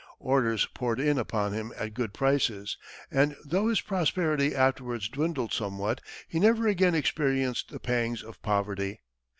Orders 0.17 0.65
poured 0.73 0.99
in 0.99 1.19
upon 1.19 1.53
him 1.53 1.71
at 1.77 1.93
good 1.93 2.11
prices; 2.11 2.75
and 3.11 3.35
though 3.45 3.67
his 3.67 3.81
prosperity 3.81 4.55
afterwards 4.55 5.07
dwindled 5.07 5.53
somewhat, 5.53 6.01
he 6.27 6.39
never 6.39 6.67
again 6.67 6.95
experienced 6.95 7.69
the 7.69 7.79
pangs 7.79 8.23
of 8.23 8.41
poverty. 8.41 9.01